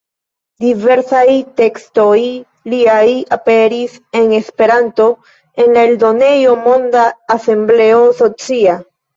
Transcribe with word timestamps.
Diversaj 0.63 1.25
tekstoj 1.59 2.21
liaj 2.73 3.03
aperis 3.37 3.99
en 4.21 4.33
Esperanto 4.39 5.07
en 5.67 5.77
la 5.79 5.85
eldonejo 5.91 6.59
Monda 6.67 7.07
Asembleo 7.39 8.05
Socia. 8.25 8.77